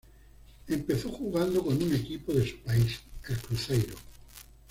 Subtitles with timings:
[0.67, 3.93] Empezó jugando con un equipo de su país, el Cruzeiro.